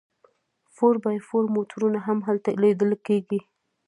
[0.75, 3.39] فور بای فور موټرونه هم هلته لیدل کیږي